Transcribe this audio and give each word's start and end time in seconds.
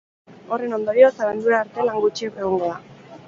Horren 0.55 0.71
ondorioz, 0.77 1.11
abendura 1.25 1.59
arte 1.65 1.85
lan 1.89 2.01
gutxi 2.07 2.31
egongo 2.31 2.73
da. 2.73 2.81